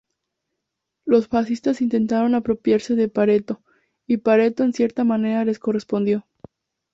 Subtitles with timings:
[1.05, 3.61] Los fascistas intentaron apropiarse de Pareto,
[4.07, 6.25] y Pareto en cierta manera les correspondió.